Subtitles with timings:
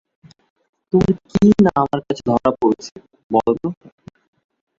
[0.93, 2.93] তোমার কী না আমার কাছে ধরা পড়েছে
[3.31, 3.67] বলো তো!